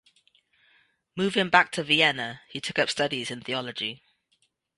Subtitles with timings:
[1.15, 4.01] Moving back to Vienna, he took up studies in theology.